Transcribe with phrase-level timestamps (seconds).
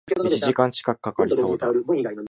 [0.25, 1.71] 一時間近く掛かりそうだ